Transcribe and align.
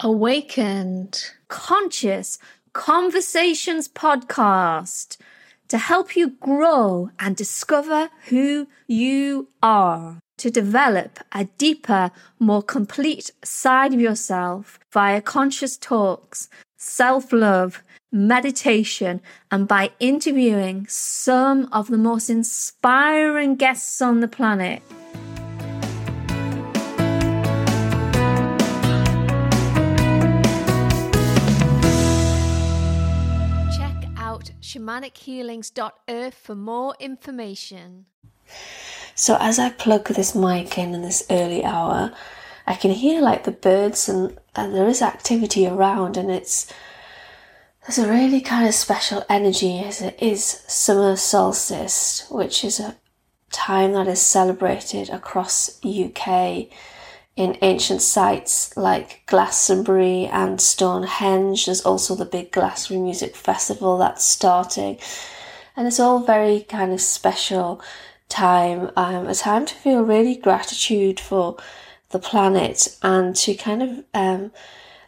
Awakened, 0.00 1.30
conscious 1.48 2.38
conversations 2.74 3.88
podcast 3.88 5.16
to 5.68 5.78
help 5.78 6.14
you 6.14 6.30
grow 6.38 7.10
and 7.18 7.34
discover 7.34 8.10
who 8.28 8.68
you 8.86 9.48
are, 9.62 10.18
to 10.36 10.50
develop 10.50 11.20
a 11.32 11.44
deeper, 11.56 12.10
more 12.38 12.62
complete 12.62 13.30
side 13.42 13.94
of 13.94 14.00
yourself 14.00 14.78
via 14.92 15.22
conscious 15.22 15.78
talks, 15.78 16.50
self 16.76 17.32
love, 17.32 17.82
meditation, 18.12 19.22
and 19.50 19.66
by 19.66 19.92
interviewing 19.98 20.86
some 20.90 21.70
of 21.72 21.88
the 21.88 21.96
most 21.96 22.28
inspiring 22.28 23.56
guests 23.56 24.02
on 24.02 24.20
the 24.20 24.28
planet. 24.28 24.82
shamanichealings.earth 34.86 36.34
for 36.34 36.54
more 36.54 36.94
information. 37.00 38.06
So, 39.14 39.36
as 39.40 39.58
I 39.58 39.70
plug 39.70 40.08
this 40.08 40.34
mic 40.34 40.78
in 40.78 40.94
in 40.94 41.02
this 41.02 41.26
early 41.30 41.64
hour, 41.64 42.12
I 42.66 42.74
can 42.74 42.90
hear 42.90 43.20
like 43.20 43.44
the 43.44 43.52
birds 43.52 44.08
and, 44.08 44.38
and 44.54 44.74
there 44.74 44.88
is 44.88 45.02
activity 45.02 45.66
around, 45.66 46.16
and 46.16 46.30
it's 46.30 46.72
there's 47.82 47.98
a 47.98 48.10
really 48.10 48.40
kind 48.40 48.66
of 48.66 48.74
special 48.74 49.24
energy 49.28 49.80
as 49.80 50.02
it 50.02 50.20
is 50.20 50.44
summer 50.44 51.16
solstice, 51.16 52.26
which 52.30 52.64
is 52.64 52.80
a 52.80 52.96
time 53.50 53.92
that 53.92 54.08
is 54.08 54.20
celebrated 54.20 55.08
across 55.08 55.80
UK 55.84 56.66
in 57.36 57.58
ancient 57.60 58.00
sites 58.00 58.74
like 58.76 59.22
Glastonbury 59.26 60.24
and 60.26 60.60
Stonehenge. 60.60 61.66
There's 61.66 61.82
also 61.82 62.14
the 62.14 62.24
big 62.24 62.50
Glastonbury 62.50 63.04
Music 63.04 63.36
Festival 63.36 63.98
that's 63.98 64.24
starting. 64.24 64.98
And 65.76 65.86
it's 65.86 66.00
all 66.00 66.20
very 66.20 66.60
kind 66.60 66.92
of 66.92 67.00
special 67.02 67.82
time, 68.30 68.90
um, 68.96 69.26
a 69.28 69.34
time 69.34 69.66
to 69.66 69.74
feel 69.74 70.02
really 70.02 70.34
gratitude 70.34 71.20
for 71.20 71.58
the 72.10 72.18
planet 72.18 72.96
and 73.02 73.36
to 73.36 73.54
kind 73.54 73.82
of 73.82 74.04
um, 74.14 74.52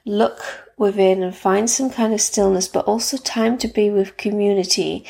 look 0.04 0.68
within 0.76 1.22
and 1.22 1.34
find 1.34 1.70
some 1.70 1.90
kind 1.90 2.12
of 2.12 2.20
stillness, 2.20 2.68
but 2.68 2.84
also 2.84 3.16
time 3.16 3.56
to 3.58 3.68
be 3.68 3.88
with 3.88 4.18
community 4.18 5.04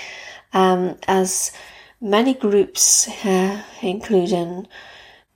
um, 0.52 0.96
as 1.08 1.50
many 2.00 2.32
groups, 2.32 3.08
uh, 3.24 3.62
including 3.82 4.68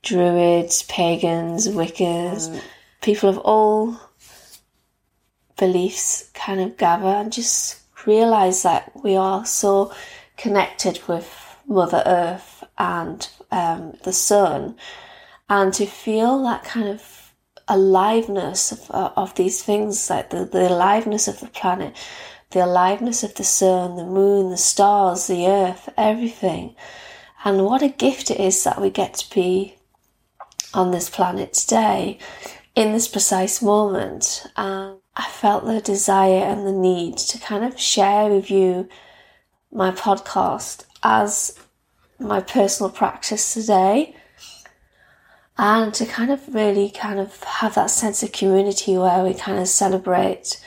Druids, 0.03 0.83
pagans, 0.83 1.67
Wiccas, 1.69 2.61
people 3.01 3.29
of 3.29 3.37
all 3.39 3.97
beliefs 5.57 6.29
kind 6.33 6.59
of 6.59 6.77
gather 6.77 7.07
and 7.07 7.31
just 7.31 7.79
realize 8.05 8.63
that 8.63 8.91
we 9.01 9.15
are 9.15 9.45
so 9.45 9.93
connected 10.35 10.99
with 11.07 11.57
Mother 11.65 12.03
Earth 12.05 12.63
and 12.77 13.29
um, 13.49 13.93
the 14.03 14.11
sun, 14.11 14.75
and 15.49 15.73
to 15.73 15.85
feel 15.85 16.43
that 16.43 16.65
kind 16.65 16.89
of 16.89 17.33
aliveness 17.67 18.71
of, 18.73 18.91
uh, 18.91 19.11
of 19.15 19.33
these 19.35 19.63
things, 19.63 20.09
like 20.09 20.31
the, 20.31 20.43
the 20.43 20.67
aliveness 20.67 21.27
of 21.29 21.39
the 21.39 21.47
planet, 21.47 21.95
the 22.51 22.65
aliveness 22.65 23.23
of 23.23 23.35
the 23.35 23.43
sun, 23.43 23.95
the 23.95 24.05
moon, 24.05 24.49
the 24.49 24.57
stars, 24.57 25.27
the 25.27 25.47
earth, 25.47 25.87
everything. 25.97 26.75
And 27.45 27.65
what 27.65 27.81
a 27.81 27.87
gift 27.87 28.31
it 28.31 28.39
is 28.39 28.63
that 28.63 28.81
we 28.81 28.89
get 28.89 29.13
to 29.15 29.33
be 29.33 29.75
on 30.73 30.91
this 30.91 31.09
planet 31.09 31.53
today 31.53 32.17
in 32.75 32.91
this 32.91 33.07
precise 33.07 33.61
moment. 33.61 34.45
I 35.15 35.29
felt 35.29 35.65
the 35.65 35.79
desire 35.79 36.43
and 36.43 36.65
the 36.65 36.71
need 36.71 37.17
to 37.17 37.37
kind 37.37 37.63
of 37.63 37.79
share 37.79 38.29
with 38.29 38.49
you 38.49 38.89
my 39.71 39.91
podcast 39.91 40.85
as 41.03 41.59
my 42.19 42.39
personal 42.39 42.89
practice 42.89 43.53
today 43.53 44.15
and 45.57 45.93
to 45.93 46.05
kind 46.05 46.31
of 46.31 46.53
really 46.53 46.89
kind 46.89 47.19
of 47.19 47.43
have 47.43 47.75
that 47.75 47.91
sense 47.91 48.23
of 48.23 48.31
community 48.31 48.97
where 48.97 49.23
we 49.23 49.33
kind 49.33 49.59
of 49.59 49.67
celebrate 49.67 50.59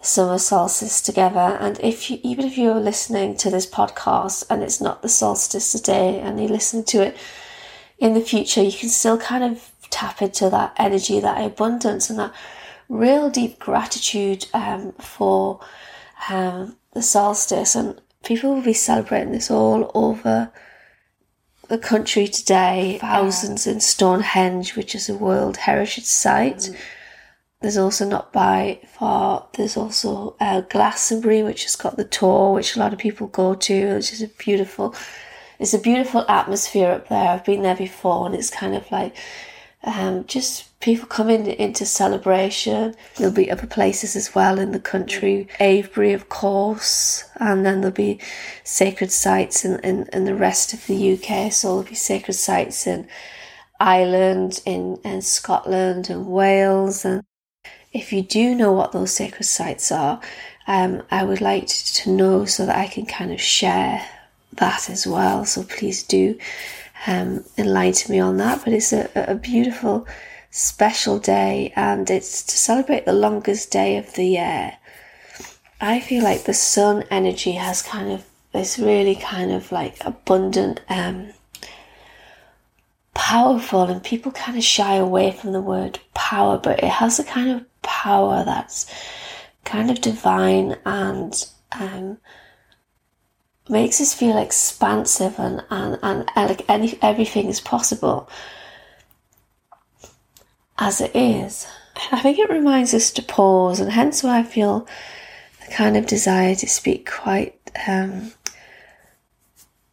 summer 0.00 0.38
solstice 0.38 1.00
together 1.00 1.58
and 1.60 1.80
if 1.80 2.10
you 2.10 2.18
even 2.22 2.44
if 2.44 2.58
you're 2.58 2.80
listening 2.80 3.34
to 3.34 3.50
this 3.50 3.66
podcast 3.66 4.44
and 4.50 4.62
it's 4.62 4.80
not 4.80 5.00
the 5.00 5.08
solstice 5.08 5.72
today 5.72 6.20
and 6.20 6.40
you 6.40 6.46
listen 6.46 6.84
to 6.84 7.02
it 7.02 7.16
in 7.98 8.14
the 8.14 8.20
future, 8.20 8.62
you 8.62 8.72
can 8.72 8.88
still 8.88 9.18
kind 9.18 9.44
of 9.44 9.70
tap 9.90 10.20
into 10.20 10.50
that 10.50 10.74
energy, 10.76 11.20
that 11.20 11.44
abundance, 11.44 12.10
and 12.10 12.18
that 12.18 12.34
real 12.88 13.30
deep 13.30 13.58
gratitude 13.58 14.46
um, 14.52 14.92
for 14.92 15.60
um, 16.28 16.76
the 16.92 17.02
solstice. 17.02 17.74
And 17.74 18.00
people 18.24 18.54
will 18.54 18.62
be 18.62 18.72
celebrating 18.72 19.32
this 19.32 19.50
all 19.50 19.90
over 19.94 20.50
the 21.68 21.78
country 21.78 22.26
today. 22.28 22.98
Thousands 23.00 23.66
in 23.66 23.80
Stonehenge, 23.80 24.76
which 24.76 24.94
is 24.94 25.08
a 25.08 25.14
World 25.14 25.58
Heritage 25.58 26.04
Site. 26.04 26.56
Mm. 26.56 26.76
There's 27.60 27.78
also 27.78 28.06
not 28.06 28.30
by 28.30 28.80
far, 28.92 29.46
there's 29.54 29.76
also 29.76 30.36
uh, 30.38 30.60
Glastonbury, 30.62 31.42
which 31.42 31.62
has 31.62 31.76
got 31.76 31.96
the 31.96 32.04
Tor, 32.04 32.52
which 32.52 32.76
a 32.76 32.78
lot 32.78 32.92
of 32.92 32.98
people 32.98 33.28
go 33.28 33.54
to, 33.54 33.94
which 33.94 34.12
is 34.12 34.20
a 34.20 34.28
beautiful 34.28 34.94
it's 35.58 35.74
a 35.74 35.78
beautiful 35.78 36.24
atmosphere 36.28 36.90
up 36.90 37.08
there. 37.08 37.30
I've 37.30 37.44
been 37.44 37.62
there 37.62 37.76
before, 37.76 38.26
and 38.26 38.34
it's 38.34 38.50
kind 38.50 38.74
of 38.74 38.90
like 38.90 39.14
um, 39.84 40.24
just 40.26 40.78
people 40.80 41.06
coming 41.06 41.46
into 41.46 41.84
celebration. 41.84 42.94
There'll 43.16 43.32
be 43.32 43.50
other 43.50 43.66
places 43.66 44.16
as 44.16 44.34
well 44.34 44.58
in 44.58 44.72
the 44.72 44.80
country, 44.80 45.48
Avebury, 45.60 46.12
of 46.12 46.28
course, 46.28 47.24
and 47.36 47.64
then 47.64 47.80
there'll 47.80 47.94
be 47.94 48.20
sacred 48.64 49.12
sites 49.12 49.64
in, 49.64 49.78
in, 49.80 50.08
in 50.12 50.24
the 50.24 50.34
rest 50.34 50.72
of 50.72 50.86
the 50.86 51.14
UK. 51.14 51.52
So 51.52 51.68
there'll 51.68 51.82
be 51.88 51.94
sacred 51.94 52.34
sites 52.34 52.86
in 52.86 53.06
Ireland, 53.78 54.60
in, 54.64 54.98
in 55.04 55.22
Scotland, 55.22 56.10
and 56.10 56.26
Wales. 56.26 57.04
And 57.04 57.22
if 57.92 58.12
you 58.12 58.22
do 58.22 58.54
know 58.54 58.72
what 58.72 58.92
those 58.92 59.12
sacred 59.12 59.44
sites 59.44 59.92
are, 59.92 60.20
um, 60.66 61.02
I 61.10 61.24
would 61.24 61.42
like 61.42 61.66
to 61.66 62.10
know 62.10 62.46
so 62.46 62.64
that 62.66 62.76
I 62.76 62.86
can 62.86 63.04
kind 63.04 63.32
of 63.32 63.40
share 63.40 64.06
that 64.56 64.90
as 64.90 65.06
well. 65.06 65.44
So 65.44 65.62
please 65.64 66.02
do 66.02 66.38
um, 67.06 67.44
enlighten 67.58 68.12
me 68.12 68.20
on 68.20 68.36
that. 68.38 68.62
But 68.64 68.72
it's 68.72 68.92
a, 68.92 69.10
a 69.14 69.34
beautiful, 69.34 70.06
special 70.50 71.18
day, 71.18 71.72
and 71.76 72.08
it's 72.10 72.42
to 72.44 72.56
celebrate 72.56 73.04
the 73.04 73.12
longest 73.12 73.70
day 73.70 73.96
of 73.96 74.14
the 74.14 74.26
year. 74.26 74.76
I 75.80 76.00
feel 76.00 76.22
like 76.22 76.44
the 76.44 76.54
sun 76.54 77.04
energy 77.10 77.52
has 77.52 77.82
kind 77.82 78.12
of 78.12 78.24
this 78.52 78.78
really 78.78 79.16
kind 79.16 79.50
of 79.50 79.72
like 79.72 79.96
abundant, 80.04 80.80
um, 80.88 81.32
powerful, 83.14 83.82
and 83.82 84.02
people 84.02 84.32
kind 84.32 84.56
of 84.56 84.64
shy 84.64 84.94
away 84.94 85.32
from 85.32 85.52
the 85.52 85.60
word 85.60 85.98
power, 86.14 86.56
but 86.58 86.82
it 86.82 86.88
has 86.88 87.18
a 87.18 87.24
kind 87.24 87.50
of 87.50 87.82
power 87.82 88.44
that's 88.44 88.86
kind 89.64 89.90
of 89.90 90.00
divine 90.00 90.76
and 90.86 91.46
um, 91.72 92.18
makes 93.68 94.00
us 94.00 94.12
feel 94.12 94.36
expansive 94.38 95.38
and, 95.38 95.64
and, 95.70 95.98
and 96.02 96.28
like 96.36 96.68
any, 96.68 96.98
everything 97.00 97.48
is 97.48 97.60
possible 97.60 98.28
as 100.78 101.00
it 101.00 101.14
is. 101.14 101.66
I 102.10 102.20
think 102.20 102.38
it 102.38 102.50
reminds 102.50 102.92
us 102.92 103.10
to 103.12 103.22
pause, 103.22 103.78
and 103.78 103.92
hence 103.92 104.22
why 104.22 104.40
I 104.40 104.42
feel 104.42 104.86
the 105.64 105.72
kind 105.72 105.96
of 105.96 106.06
desire 106.06 106.54
to 106.56 106.68
speak 106.68 107.08
quite, 107.08 107.58
um, 107.86 108.32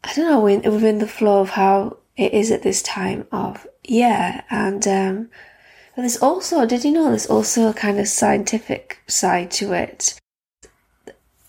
I 0.03 0.13
don't 0.15 0.25
know, 0.25 0.41
within 0.41 0.97
the 0.97 1.07
flow 1.07 1.41
of 1.41 1.51
how 1.51 1.97
it 2.17 2.33
is 2.33 2.51
at 2.51 2.63
this 2.63 2.81
time 2.81 3.27
of 3.31 3.67
year. 3.83 4.43
And 4.49 4.87
um, 4.87 5.29
there's 5.95 6.17
also, 6.17 6.65
did 6.65 6.83
you 6.83 6.91
know, 6.91 7.09
there's 7.09 7.27
also 7.27 7.69
a 7.69 7.73
kind 7.73 7.99
of 7.99 8.07
scientific 8.07 8.99
side 9.07 9.51
to 9.51 9.73
it. 9.73 10.19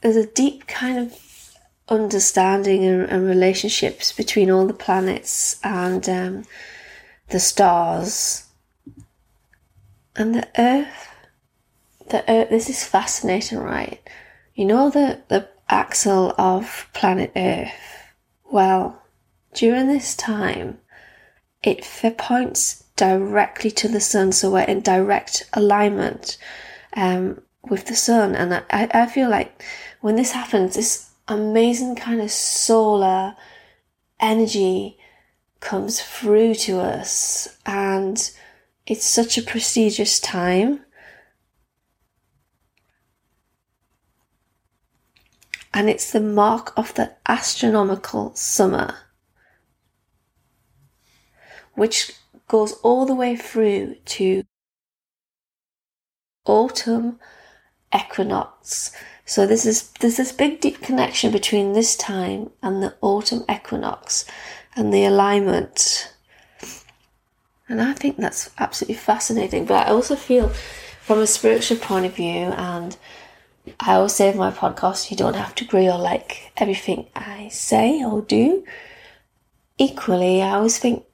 There's 0.02 0.17
a 0.17 0.26
deep 0.26 0.67
kind 0.67 0.99
of 0.99 1.12
understanding 1.93 2.85
and, 2.85 3.09
and, 3.11 3.27
relationships 3.27 4.12
between 4.12 4.50
all 4.50 4.67
the 4.67 4.73
planets 4.73 5.61
and 5.62 6.09
um, 6.09 6.44
the 7.29 7.39
stars 7.39 8.47
and 10.17 10.35
the 10.35 10.49
Earth. 10.59 11.09
The 12.09 12.25
Earth. 12.31 12.50
This 12.50 12.71
is 12.71 12.85
fascinating, 12.85 13.59
right? 13.59 14.00
You 14.55 14.65
know 14.65 14.91
the 14.91 15.21
the 15.29 15.49
axle 15.69 16.35
of 16.39 16.89
planet 16.94 17.33
Earth. 17.37 17.73
Well, 18.50 19.03
during 19.55 19.88
this 19.88 20.15
time, 20.15 20.79
it 21.62 21.85
points 22.19 22.85
directly 22.97 23.71
to 23.71 23.88
the 23.88 24.00
sun, 24.00 24.33
so 24.33 24.50
we're 24.50 24.62
in 24.62 24.81
direct 24.81 25.49
alignment 25.53 26.38
um, 26.95 27.41
with 27.62 27.87
the 27.87 27.97
sun. 27.97 28.35
And 28.35 28.55
I, 28.55 28.88
I 28.93 29.06
feel 29.06 29.31
like 29.31 29.62
when 30.00 30.17
this 30.17 30.33
happens, 30.33 30.75
this 30.75 31.12
amazing 31.29 31.97
kind 31.97 32.21
of 32.21 32.31
solar 32.31 33.37
energy 34.21 34.99
comes 35.61 36.03
through 36.03 36.55
to 36.55 36.81
us 36.81 37.59
and 37.65 38.31
it's 38.87 39.05
such 39.05 39.39
a 39.39 39.43
prestigious 39.43 40.19
time. 40.21 40.81
And 45.75 45.89
it's 45.89 46.13
the 46.13 46.21
mark 46.21 46.73
of 46.77 46.93
the 46.95 47.13
astronomical 47.27 48.35
summer 48.35 48.97
which 51.75 52.13
goes 52.49 52.73
all 52.83 53.07
the 53.07 53.15
way 53.15 53.37
through 53.37 53.97
to 54.05 54.45
autumn 56.45 57.19
equinox. 57.95 58.93
So 59.25 59.47
there's 59.47 59.63
this 59.63 59.83
there's 60.01 60.17
this 60.17 60.33
big 60.33 60.61
deep 60.61 60.81
connection 60.81 61.31
between 61.31 61.73
this 61.73 61.97
time 61.97 62.51
and 62.63 62.83
the 62.83 62.95
autumn 63.01 63.45
equinox 63.51 64.25
and 64.77 64.93
the 64.93 65.05
alignment. 65.05 66.13
And 67.69 67.81
I 67.81 67.93
think 67.93 68.17
that's 68.17 68.51
absolutely 68.59 68.97
fascinating. 68.97 69.65
But 69.65 69.87
I 69.87 69.91
also 69.91 70.17
feel 70.17 70.49
from 71.01 71.21
a 71.21 71.27
spiritual 71.27 71.79
point 71.79 72.07
of 72.07 72.15
view 72.15 72.53
and 72.57 72.97
I 73.79 73.95
always 73.95 74.15
say 74.15 74.31
in 74.31 74.37
my 74.37 74.51
podcast, 74.51 75.11
you 75.11 75.17
don't 75.17 75.37
have 75.37 75.55
to 75.57 75.65
agree 75.65 75.89
or 75.89 75.99
like 75.99 76.53
everything 76.57 77.07
I 77.15 77.49
say 77.49 78.05
or 78.05 78.21
do. 78.23 78.65
Equally, 79.79 80.43
I 80.43 80.55
always 80.55 80.79
think, 80.79 81.05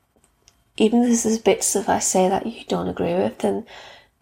even 0.76 1.02
if 1.02 1.22
there's 1.22 1.38
bits 1.38 1.76
of 1.76 1.88
I 1.88 1.98
say 1.98 2.28
that 2.28 2.46
you 2.46 2.64
don't 2.66 2.88
agree 2.88 3.14
with, 3.14 3.38
then 3.38 3.66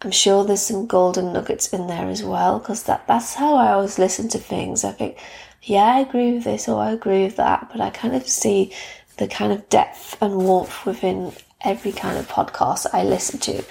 I'm 0.01 0.11
sure 0.11 0.43
there's 0.43 0.61
some 0.61 0.85
golden 0.85 1.33
nuggets 1.33 1.73
in 1.73 1.87
there 1.87 2.07
as 2.07 2.21
well, 2.21 2.59
because 2.59 2.83
that, 2.83 3.07
that's 3.07 3.33
how 3.33 3.55
I 3.55 3.71
always 3.71 3.97
listen 3.97 4.29
to 4.29 4.37
things. 4.37 4.83
I 4.83 4.91
think, 4.91 5.17
yeah, 5.63 5.85
I 5.85 5.99
agree 6.01 6.33
with 6.33 6.43
this 6.43 6.69
or 6.69 6.79
I 6.79 6.91
agree 6.91 7.23
with 7.23 7.37
that, 7.37 7.69
but 7.71 7.81
I 7.81 7.89
kind 7.89 8.15
of 8.15 8.27
see 8.27 8.71
the 9.17 9.27
kind 9.27 9.51
of 9.51 9.67
depth 9.69 10.15
and 10.21 10.37
warmth 10.37 10.85
within 10.85 11.33
every 11.61 11.91
kind 11.91 12.17
of 12.19 12.27
podcast 12.27 12.85
I 12.93 13.03
listen 13.03 13.39
to. 13.39 13.63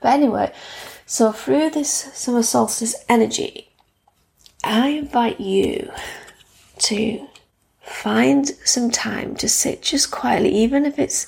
But 0.00 0.12
anyway, 0.12 0.52
so 1.06 1.32
through 1.32 1.70
this 1.70 1.90
summer 1.90 2.44
solstice 2.44 2.94
energy, 3.08 3.68
I 4.62 4.90
invite 4.90 5.40
you 5.40 5.90
to 6.78 7.26
find 7.82 8.46
some 8.64 8.90
time 8.90 9.34
to 9.36 9.48
sit 9.48 9.82
just 9.82 10.12
quietly, 10.12 10.54
even 10.54 10.86
if 10.86 11.00
it's 11.00 11.26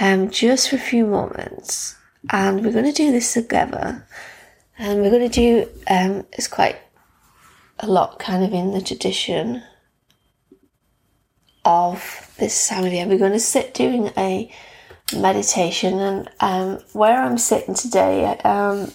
um, 0.00 0.30
just 0.30 0.70
for 0.70 0.76
a 0.76 0.78
few 0.78 1.06
moments. 1.06 1.96
And 2.30 2.64
we're 2.64 2.72
going 2.72 2.84
to 2.84 2.92
do 2.92 3.12
this 3.12 3.32
together. 3.32 4.06
And 4.78 5.02
we're 5.02 5.10
going 5.10 5.28
to 5.28 5.34
do, 5.34 5.68
um, 5.88 6.26
it's 6.32 6.48
quite 6.48 6.78
a 7.78 7.86
lot 7.86 8.18
kind 8.18 8.44
of 8.44 8.52
in 8.52 8.72
the 8.72 8.80
tradition 8.80 9.62
of 11.64 12.34
this 12.38 12.68
time 12.68 12.84
of 12.84 12.92
year. 12.92 13.06
We're 13.06 13.18
going 13.18 13.32
to 13.32 13.40
sit 13.40 13.74
doing 13.74 14.10
a 14.16 14.50
meditation. 15.16 15.98
And 15.98 16.30
um, 16.40 16.78
where 16.92 17.22
I'm 17.22 17.38
sitting 17.38 17.74
today, 17.74 18.26
um, 18.44 18.92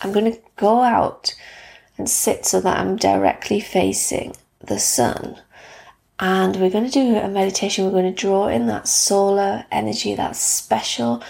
I'm 0.00 0.12
going 0.12 0.32
to 0.32 0.38
go 0.56 0.82
out 0.82 1.34
and 1.96 2.08
sit 2.08 2.46
so 2.46 2.60
that 2.60 2.78
I'm 2.78 2.96
directly 2.96 3.60
facing 3.60 4.36
the 4.60 4.78
sun. 4.78 5.36
And 6.20 6.56
we're 6.56 6.70
going 6.70 6.90
to 6.90 6.90
do 6.90 7.16
a 7.16 7.28
meditation. 7.28 7.84
We're 7.84 7.92
going 7.92 8.12
to 8.12 8.20
draw 8.20 8.48
in 8.48 8.66
that 8.66 8.88
solar 8.88 9.66
energy, 9.70 10.14
that 10.14 10.36
special 10.36 11.22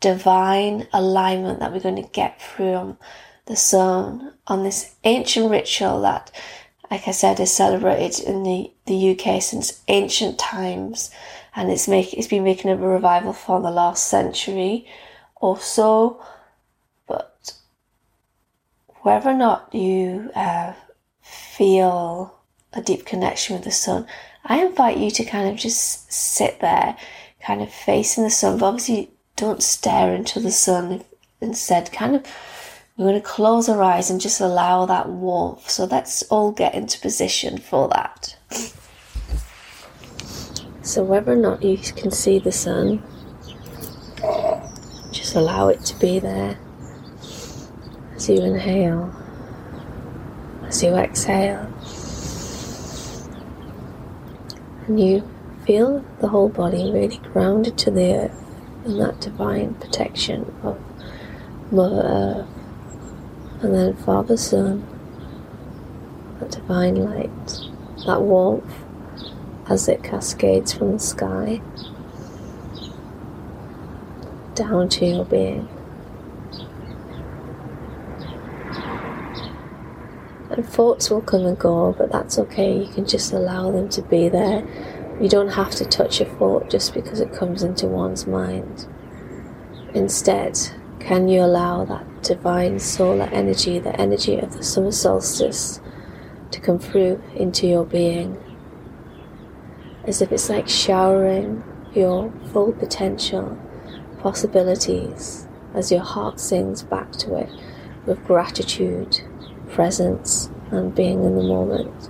divine 0.00 0.86
alignment 0.92 1.60
that 1.60 1.72
we're 1.72 1.80
going 1.80 2.02
to 2.02 2.10
get 2.10 2.42
from 2.42 2.98
the 3.46 3.56
sun 3.56 4.34
on 4.46 4.62
this 4.62 4.94
ancient 5.04 5.50
ritual 5.50 6.02
that, 6.02 6.30
like 6.90 7.08
I 7.08 7.12
said, 7.12 7.40
is 7.40 7.52
celebrated 7.52 8.24
in 8.24 8.42
the, 8.42 8.70
the 8.86 9.12
UK 9.12 9.40
since 9.42 9.82
ancient 9.88 10.38
times. 10.38 11.10
And 11.54 11.70
it's 11.70 11.88
make, 11.88 12.12
it's 12.12 12.28
been 12.28 12.44
making 12.44 12.70
a 12.70 12.76
revival 12.76 13.32
for 13.32 13.60
the 13.62 13.70
last 13.70 14.08
century 14.08 14.86
or 15.36 15.58
so 15.58 16.22
But 17.06 17.54
whether 19.02 19.30
or 19.30 19.34
not 19.34 19.74
you 19.74 20.30
uh, 20.34 20.74
feel 21.22 22.35
a 22.76 22.82
deep 22.82 23.06
connection 23.06 23.56
with 23.56 23.64
the 23.64 23.72
sun, 23.72 24.06
I 24.44 24.64
invite 24.64 24.98
you 24.98 25.10
to 25.10 25.24
kind 25.24 25.48
of 25.48 25.56
just 25.56 26.12
sit 26.12 26.60
there, 26.60 26.96
kind 27.40 27.62
of 27.62 27.72
facing 27.72 28.24
the 28.24 28.30
sun. 28.30 28.58
But 28.58 28.66
obviously, 28.66 29.10
don't 29.34 29.62
stare 29.62 30.14
into 30.14 30.38
the 30.38 30.52
sun. 30.52 31.04
Instead, 31.40 31.92
kind 31.92 32.16
of, 32.16 32.26
we're 32.96 33.06
going 33.06 33.20
to 33.20 33.26
close 33.26 33.68
our 33.68 33.82
eyes 33.82 34.10
and 34.10 34.20
just 34.20 34.40
allow 34.40 34.86
that 34.86 35.08
warmth. 35.08 35.68
So 35.68 35.84
let's 35.84 36.22
all 36.24 36.52
get 36.52 36.74
into 36.74 37.00
position 37.00 37.58
for 37.58 37.88
that. 37.88 38.36
So, 40.82 41.02
whether 41.02 41.32
or 41.32 41.36
not 41.36 41.64
you 41.64 41.78
can 41.78 42.12
see 42.12 42.38
the 42.38 42.52
sun, 42.52 43.02
just 45.10 45.34
allow 45.34 45.68
it 45.68 45.84
to 45.86 45.98
be 45.98 46.20
there. 46.20 46.58
As 48.14 48.28
you 48.28 48.40
inhale, 48.40 49.14
as 50.62 50.82
you 50.82 50.94
exhale, 50.94 51.75
and 54.86 55.00
you 55.00 55.28
feel 55.66 56.04
the 56.20 56.28
whole 56.28 56.48
body 56.48 56.90
really 56.90 57.18
grounded 57.18 57.76
to 57.78 57.90
the 57.90 58.14
earth 58.14 58.44
and 58.84 59.00
that 59.00 59.20
divine 59.20 59.74
protection 59.74 60.54
of 60.62 60.78
Mother 61.72 62.02
Earth, 62.02 63.62
and 63.62 63.74
then 63.74 63.96
Father 63.96 64.36
Sun, 64.36 64.86
that 66.38 66.52
divine 66.52 66.94
light, 66.94 67.60
that 68.06 68.22
warmth 68.22 68.72
as 69.68 69.88
it 69.88 70.04
cascades 70.04 70.72
from 70.72 70.92
the 70.92 70.98
sky 71.00 71.60
down 74.54 74.88
to 74.88 75.04
your 75.04 75.24
being. 75.24 75.68
And 80.56 80.66
thoughts 80.66 81.10
will 81.10 81.20
come 81.20 81.44
and 81.44 81.58
go, 81.58 81.94
but 81.98 82.10
that's 82.10 82.38
okay. 82.38 82.78
You 82.78 82.90
can 82.90 83.06
just 83.06 83.34
allow 83.34 83.70
them 83.70 83.90
to 83.90 84.00
be 84.00 84.30
there. 84.30 84.66
You 85.20 85.28
don't 85.28 85.50
have 85.50 85.72
to 85.72 85.84
touch 85.84 86.22
a 86.22 86.24
thought 86.24 86.70
just 86.70 86.94
because 86.94 87.20
it 87.20 87.34
comes 87.34 87.62
into 87.62 87.86
one's 87.86 88.26
mind. 88.26 88.86
Instead, 89.92 90.58
can 90.98 91.28
you 91.28 91.42
allow 91.42 91.84
that 91.84 92.22
divine 92.22 92.78
solar 92.78 93.26
energy, 93.26 93.78
the 93.78 94.00
energy 94.00 94.38
of 94.38 94.56
the 94.56 94.62
summer 94.62 94.92
solstice, 94.92 95.78
to 96.52 96.60
come 96.60 96.78
through 96.78 97.22
into 97.34 97.66
your 97.66 97.84
being? 97.84 98.42
As 100.04 100.22
if 100.22 100.32
it's 100.32 100.48
like 100.48 100.70
showering 100.70 101.62
your 101.94 102.32
full 102.50 102.72
potential, 102.72 103.58
possibilities, 104.20 105.46
as 105.74 105.92
your 105.92 106.00
heart 106.00 106.40
sings 106.40 106.82
back 106.82 107.12
to 107.12 107.36
it 107.36 107.50
with 108.06 108.24
gratitude 108.24 109.20
presence 109.76 110.48
and 110.70 110.94
being 110.94 111.22
in 111.22 111.36
the 111.36 111.42
moment. 111.42 112.08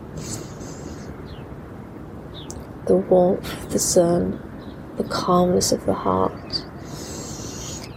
The 2.86 2.96
warmth, 2.96 3.64
of 3.64 3.72
the 3.72 3.80
sun, 3.80 4.40
the 4.96 5.02
calmness 5.02 5.72
of 5.72 5.84
the 5.84 5.92
heart, 5.92 6.64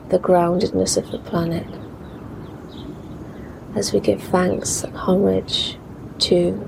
the 0.09 0.17
groundedness 0.17 0.97
of 0.97 1.11
the 1.11 1.19
planet. 1.19 1.67
As 3.75 3.93
we 3.93 3.99
give 3.99 4.23
thanks 4.23 4.83
and 4.83 4.97
homage 4.97 5.77
to 6.17 6.67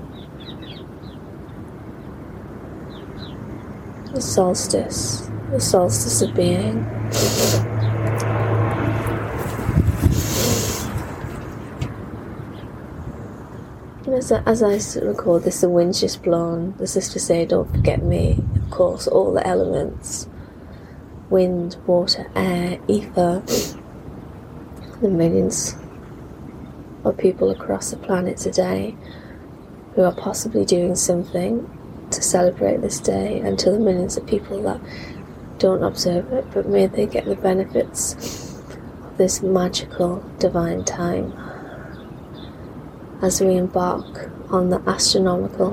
the 4.14 4.20
solstice, 4.20 5.28
the 5.50 5.60
solstice 5.60 6.22
of 6.22 6.36
being. 6.36 6.86
As, 14.12 14.30
as 14.30 14.62
I 14.62 15.00
recall, 15.00 15.40
this, 15.40 15.62
the 15.62 15.70
wind's 15.70 16.00
just 16.00 16.22
blown. 16.22 16.74
The 16.76 16.86
sister 16.86 17.18
say, 17.18 17.46
Don't 17.46 17.66
oh, 17.66 17.72
forget 17.72 18.02
me. 18.02 18.44
Of 18.56 18.70
course, 18.70 19.06
all 19.06 19.32
the 19.32 19.46
elements 19.46 20.28
wind, 21.30 21.78
water, 21.86 22.30
air, 22.36 22.78
ether, 22.88 23.42
the 25.00 25.08
millions 25.08 25.76
of 27.04 27.16
people 27.16 27.50
across 27.50 27.90
the 27.90 27.96
planet 27.96 28.36
today 28.36 28.94
who 29.94 30.02
are 30.02 30.14
possibly 30.14 30.66
doing 30.66 30.94
something 30.94 31.66
to 32.10 32.20
celebrate 32.20 32.82
this 32.82 33.00
day, 33.00 33.40
and 33.40 33.58
to 33.58 33.70
the 33.70 33.78
millions 33.78 34.18
of 34.18 34.26
people 34.26 34.62
that 34.62 34.78
don't 35.56 35.82
observe 35.82 36.30
it, 36.34 36.44
but 36.52 36.68
may 36.68 36.86
they 36.86 37.06
get 37.06 37.24
the 37.24 37.34
benefits 37.36 38.12
of 39.06 39.16
this 39.16 39.42
magical 39.42 40.22
divine 40.38 40.84
time 40.84 41.32
as 43.22 43.40
we 43.40 43.54
embark 43.54 44.30
on 44.50 44.70
the 44.70 44.82
astronomical 44.88 45.70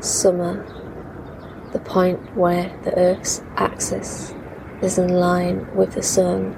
summer, 0.00 0.64
the 1.72 1.80
point 1.80 2.36
where 2.36 2.78
the 2.84 2.96
Earth's 2.96 3.42
axis 3.56 4.32
is 4.82 4.98
in 4.98 5.08
line 5.08 5.66
with 5.74 5.94
the 5.94 6.02
Sun. 6.02 6.56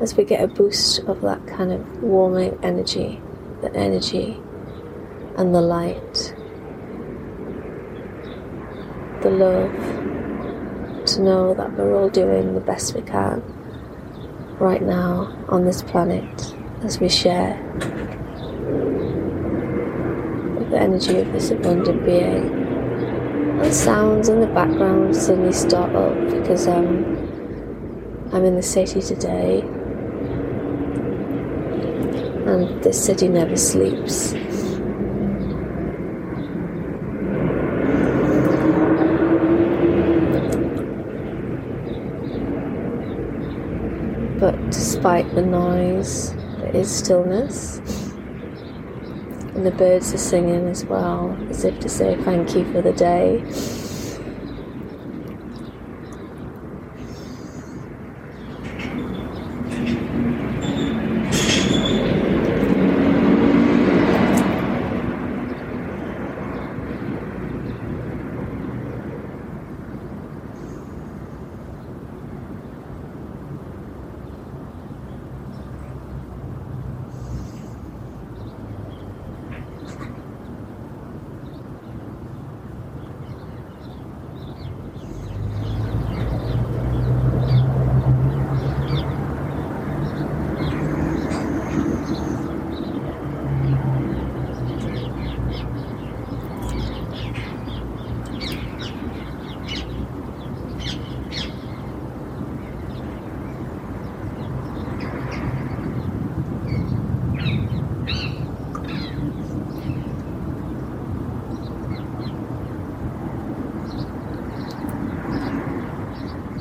As 0.00 0.16
we 0.16 0.22
get 0.24 0.44
a 0.44 0.46
boost 0.46 1.00
of 1.00 1.20
that 1.22 1.44
kind 1.48 1.72
of 1.72 2.02
warming 2.02 2.56
energy, 2.62 3.20
the 3.62 3.74
energy 3.74 4.40
and 5.36 5.52
the 5.52 5.60
light, 5.60 6.34
the 9.22 9.30
love 9.30 10.09
know 11.20 11.54
that 11.54 11.72
we're 11.76 11.94
all 11.94 12.08
doing 12.08 12.54
the 12.54 12.60
best 12.60 12.94
we 12.94 13.02
can 13.02 13.42
right 14.58 14.82
now 14.82 15.32
on 15.48 15.64
this 15.64 15.82
planet 15.82 16.54
as 16.82 16.98
we 17.00 17.08
share 17.08 17.60
with 20.58 20.70
the 20.70 20.78
energy 20.78 21.18
of 21.18 21.32
this 21.32 21.50
abundant 21.50 22.04
being. 22.04 22.58
And 23.60 23.74
sounds 23.74 24.28
in 24.28 24.40
the 24.40 24.46
background 24.46 25.14
suddenly 25.14 25.52
start 25.52 25.94
up 25.94 26.14
because 26.30 26.66
um, 26.66 27.04
I'm 28.32 28.44
in 28.44 28.56
the 28.56 28.62
city 28.62 29.02
today 29.02 29.60
and 32.46 32.82
this 32.82 33.04
city 33.04 33.28
never 33.28 33.56
sleeps. 33.56 34.34
But 44.40 44.70
despite 44.70 45.34
the 45.34 45.42
noise, 45.42 46.32
there 46.32 46.74
is 46.74 46.90
stillness. 46.90 47.78
And 49.54 49.66
the 49.66 49.70
birds 49.70 50.14
are 50.14 50.18
singing 50.18 50.66
as 50.66 50.82
well, 50.86 51.36
as 51.50 51.62
if 51.64 51.78
to 51.80 51.90
say 51.90 52.16
thank 52.24 52.56
you 52.56 52.64
for 52.72 52.80
the 52.80 52.94
day. 52.94 53.44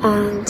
and 0.01 0.47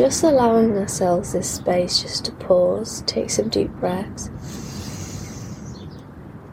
just 0.00 0.22
allowing 0.22 0.78
ourselves 0.78 1.34
this 1.34 1.56
space 1.56 2.00
just 2.00 2.24
to 2.24 2.32
pause, 2.32 3.04
take 3.06 3.28
some 3.28 3.50
deep 3.50 3.70
breaths, 3.72 4.30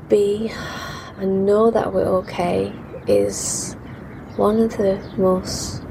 be 0.10 0.52
and 1.16 1.46
know 1.46 1.72
that 1.72 1.94
we're 1.94 2.04
okay 2.04 2.74
is 3.08 3.76
one 4.36 4.60
of 4.60 4.76
the 4.76 5.02
most 5.18 5.82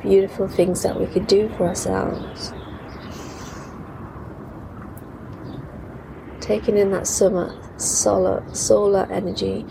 beautiful 0.00 0.48
things 0.48 0.82
that 0.82 0.98
we 0.98 1.04
could 1.04 1.26
do 1.26 1.50
for 1.58 1.66
ourselves. 1.68 2.54
Taking 6.40 6.78
in 6.78 6.90
that 6.92 7.06
summer 7.06 7.54
solar 7.78 8.42
solar 8.54 9.06
energy 9.12 9.66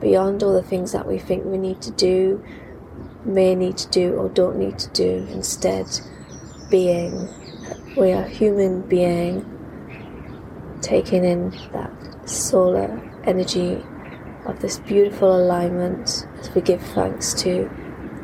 beyond 0.00 0.42
all 0.42 0.52
the 0.52 0.62
things 0.62 0.92
that 0.92 1.06
we 1.06 1.18
think 1.18 1.44
we 1.44 1.58
need 1.58 1.80
to 1.82 1.90
do, 1.92 2.44
may 3.24 3.54
need 3.54 3.76
to 3.76 3.88
do, 3.90 4.14
or 4.14 4.28
don't 4.28 4.56
need 4.56 4.78
to 4.78 4.88
do. 4.90 5.26
Instead, 5.30 5.86
being, 6.70 7.28
we 7.96 8.12
are 8.12 8.22
human 8.22 8.82
being, 8.82 9.44
taking 10.80 11.24
in 11.24 11.50
that 11.72 11.90
solar 12.28 13.02
energy 13.24 13.82
of 14.46 14.60
this 14.60 14.78
beautiful 14.80 15.36
alignment 15.36 16.26
as 16.40 16.54
we 16.54 16.60
give 16.60 16.80
thanks 16.80 17.34
to 17.34 17.70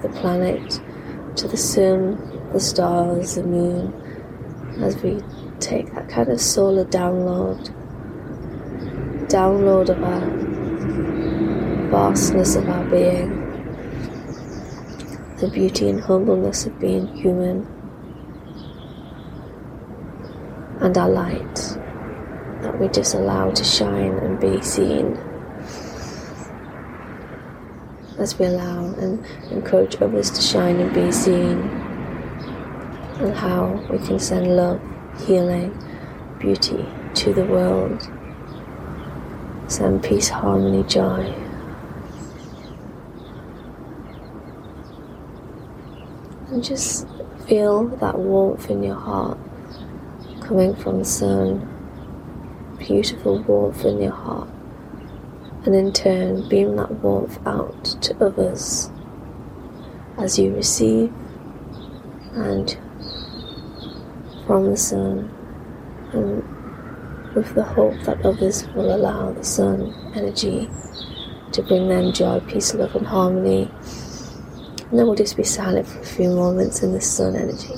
the 0.02 0.08
planet, 0.08 0.80
to 1.36 1.48
the 1.48 1.56
sun, 1.56 2.16
the 2.52 2.60
stars, 2.60 3.34
the 3.34 3.42
moon, 3.42 3.92
as 4.82 4.96
we 5.02 5.20
take 5.60 5.92
that 5.94 6.08
kind 6.08 6.28
of 6.28 6.40
solar 6.40 6.84
download, 6.84 7.68
download 9.28 9.88
of 9.88 10.02
our 10.02 10.53
vastness 11.94 12.56
of 12.56 12.68
our 12.68 12.84
being, 12.86 13.30
the 15.36 15.48
beauty 15.48 15.88
and 15.88 16.00
humbleness 16.00 16.66
of 16.66 16.76
being 16.80 17.06
human, 17.14 17.64
and 20.80 20.98
our 20.98 21.08
light 21.08 21.54
that 22.62 22.76
we 22.80 22.88
just 22.88 23.14
allow 23.14 23.48
to 23.52 23.62
shine 23.62 24.14
and 24.24 24.40
be 24.40 24.60
seen 24.60 25.16
as 28.18 28.36
we 28.40 28.46
allow 28.46 28.86
and 28.94 29.24
encourage 29.52 29.94
others 30.02 30.32
to 30.32 30.42
shine 30.42 30.80
and 30.80 30.92
be 30.92 31.12
seen, 31.12 31.60
and 33.22 33.36
how 33.36 33.66
we 33.88 33.98
can 34.04 34.18
send 34.18 34.56
love, 34.56 34.80
healing, 35.28 35.70
beauty 36.40 36.84
to 37.14 37.32
the 37.32 37.44
world, 37.44 38.02
send 39.68 40.02
peace, 40.02 40.28
harmony, 40.28 40.82
joy. 40.82 41.43
And 46.48 46.62
just 46.62 47.06
feel 47.46 47.88
that 47.98 48.18
warmth 48.18 48.70
in 48.70 48.82
your 48.82 48.96
heart 48.96 49.38
coming 50.40 50.76
from 50.76 50.98
the 50.98 51.04
sun. 51.04 51.70
Beautiful 52.78 53.42
warmth 53.42 53.84
in 53.84 54.02
your 54.02 54.12
heart. 54.12 54.48
And 55.64 55.74
in 55.74 55.92
turn, 55.92 56.46
beam 56.48 56.76
that 56.76 56.90
warmth 57.02 57.38
out 57.46 57.84
to 58.02 58.24
others 58.24 58.90
as 60.18 60.38
you 60.38 60.54
receive 60.54 61.12
and 62.34 62.76
from 64.46 64.70
the 64.70 64.76
sun. 64.76 65.30
And 66.12 66.42
with 67.34 67.54
the 67.54 67.64
hope 67.64 67.98
that 68.02 68.24
others 68.24 68.66
will 68.74 68.94
allow 68.94 69.32
the 69.32 69.44
sun 69.44 69.94
energy 70.14 70.68
to 71.52 71.62
bring 71.62 71.88
them 71.88 72.12
joy, 72.12 72.40
peace, 72.40 72.74
love, 72.74 72.94
and 72.94 73.06
harmony 73.06 73.70
and 74.94 75.00
then 75.00 75.06
we'll 75.08 75.16
just 75.16 75.36
be 75.36 75.42
silent 75.42 75.88
for 75.88 75.98
a 75.98 76.04
few 76.04 76.28
moments 76.28 76.84
in 76.84 76.92
the 76.92 77.00
sun 77.00 77.34
energy. 77.34 77.74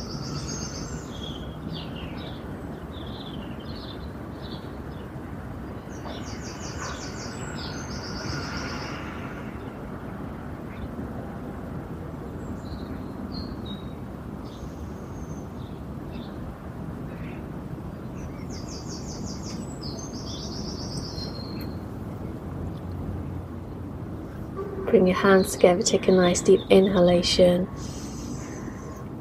Bring 24.86 25.06
your 25.06 25.16
hands 25.16 25.52
together, 25.52 25.82
take 25.82 26.08
a 26.08 26.12
nice 26.12 26.40
deep 26.40 26.60
inhalation, 26.70 27.68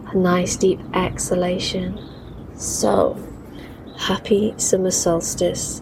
a 0.07 0.15
nice 0.15 0.55
deep 0.55 0.79
exhalation. 0.93 1.99
So, 2.55 3.17
happy 3.97 4.53
summer 4.57 4.91
solstice. 4.91 5.81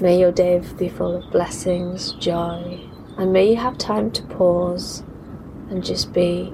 May 0.00 0.18
your 0.18 0.32
day 0.32 0.60
be 0.76 0.88
full 0.88 1.16
of 1.16 1.30
blessings, 1.30 2.12
joy, 2.12 2.80
and 3.16 3.32
may 3.32 3.50
you 3.50 3.56
have 3.56 3.78
time 3.78 4.10
to 4.12 4.22
pause 4.24 5.04
and 5.70 5.84
just 5.84 6.12
be. 6.12 6.52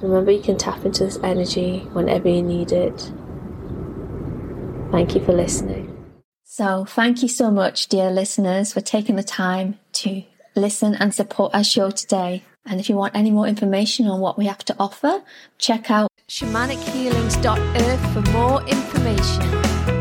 Remember, 0.00 0.32
you 0.32 0.42
can 0.42 0.56
tap 0.56 0.84
into 0.84 1.04
this 1.04 1.18
energy 1.22 1.80
whenever 1.92 2.28
you 2.28 2.42
need 2.42 2.72
it. 2.72 3.12
Thank 4.90 5.14
you 5.14 5.24
for 5.24 5.32
listening. 5.32 5.88
So, 6.44 6.84
thank 6.84 7.22
you 7.22 7.28
so 7.28 7.50
much, 7.50 7.88
dear 7.88 8.10
listeners, 8.10 8.72
for 8.72 8.80
taking 8.80 9.16
the 9.16 9.22
time 9.22 9.78
to 9.92 10.22
listen 10.54 10.94
and 10.94 11.14
support 11.14 11.54
our 11.54 11.64
show 11.64 11.90
today. 11.90 12.42
And 12.64 12.78
if 12.80 12.88
you 12.88 12.96
want 12.96 13.16
any 13.16 13.30
more 13.30 13.46
information 13.46 14.06
on 14.06 14.20
what 14.20 14.38
we 14.38 14.46
have 14.46 14.64
to 14.66 14.76
offer, 14.78 15.22
check 15.58 15.90
out 15.90 16.08
shamanichealings.earth 16.28 18.12
for 18.12 18.22
more 18.32 18.62
information. 18.66 19.91